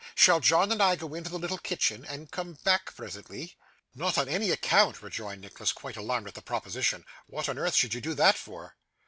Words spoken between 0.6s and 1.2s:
and I go